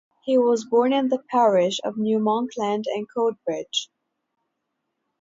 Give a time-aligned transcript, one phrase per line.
[0.23, 3.85] He was born in the parish of New Monkland and Coatbridge.